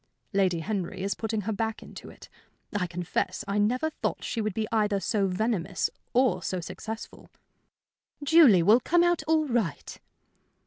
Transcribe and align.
"Lady 0.33 0.61
Henry 0.61 1.03
is 1.03 1.13
putting 1.13 1.41
her 1.41 1.51
back 1.53 1.83
into 1.83 2.09
it. 2.09 2.27
I 2.75 2.87
confess 2.87 3.45
I 3.47 3.59
never 3.59 3.91
thought 3.91 4.23
she 4.23 4.41
would 4.41 4.55
be 4.55 4.67
either 4.71 4.99
so 4.99 5.27
venomous 5.27 5.91
or 6.11 6.41
so 6.41 6.59
successful." 6.59 7.29
"Julie 8.23 8.63
will 8.63 8.79
come 8.79 9.03
out 9.03 9.21
all 9.27 9.45
right." 9.45 9.99